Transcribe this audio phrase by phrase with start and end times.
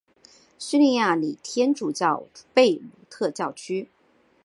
[0.57, 3.91] 叙利亚礼天主教贝鲁特教区。